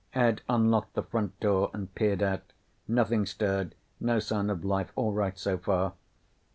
[0.15, 2.53] Ed unlocked the front door and peered out.
[2.87, 3.75] Nothing stirred.
[3.99, 4.91] No sign of life.
[4.95, 5.93] All right so far.